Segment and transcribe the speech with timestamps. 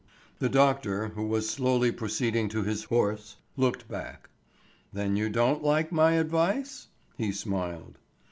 [0.39, 4.31] The doctor who was slowly proceeding to his horse's head, looked back.
[4.91, 6.87] "Then you don't like my advice,"
[7.19, 7.99] he smiled.